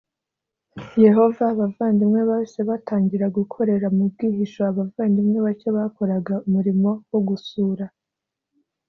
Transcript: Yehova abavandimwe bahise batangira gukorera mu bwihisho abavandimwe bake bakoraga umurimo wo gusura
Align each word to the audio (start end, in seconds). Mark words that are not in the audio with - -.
Yehova 1.05 1.43
abavandimwe 1.53 2.21
bahise 2.29 2.61
batangira 2.69 3.25
gukorera 3.37 3.87
mu 3.95 4.03
bwihisho 4.11 4.61
abavandimwe 4.71 5.37
bake 5.45 5.69
bakoraga 5.77 6.33
umurimo 6.47 6.89
wo 7.11 7.19
gusura 7.27 7.85